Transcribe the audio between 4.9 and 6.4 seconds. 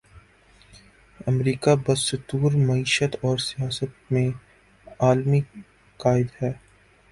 عالمی قائد